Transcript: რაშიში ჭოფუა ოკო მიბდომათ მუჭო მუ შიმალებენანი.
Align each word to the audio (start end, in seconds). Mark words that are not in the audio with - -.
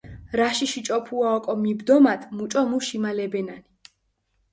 რაშიში 0.39 0.81
ჭოფუა 0.87 1.29
ოკო 1.37 1.53
მიბდომათ 1.63 2.21
მუჭო 2.35 2.61
მუ 2.69 2.77
შიმალებენანი. 2.87 3.67